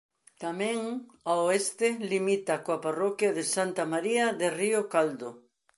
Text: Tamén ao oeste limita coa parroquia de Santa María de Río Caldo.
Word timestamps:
Tamén 0.43 0.79
ao 1.29 1.39
oeste 1.47 1.87
limita 2.11 2.55
coa 2.65 2.81
parroquia 2.85 3.29
de 3.37 3.43
Santa 3.55 3.83
María 3.93 4.25
de 4.39 4.47
Río 4.59 4.81
Caldo. 4.93 5.29